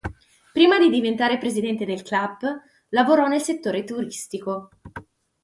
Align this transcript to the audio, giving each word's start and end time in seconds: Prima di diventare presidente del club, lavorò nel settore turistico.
Prima 0.51 0.79
di 0.79 0.89
diventare 0.89 1.37
presidente 1.37 1.85
del 1.85 2.01
club, 2.01 2.39
lavorò 2.89 3.27
nel 3.27 3.39
settore 3.39 3.83
turistico. 3.83 4.69